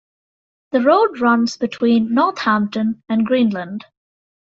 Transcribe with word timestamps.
The 0.71 0.81
road 0.81 1.19
runs 1.19 1.57
between 1.57 2.11
North 2.15 2.39
Hampton 2.39 3.03
and 3.07 3.23
Greenland. 3.23 3.85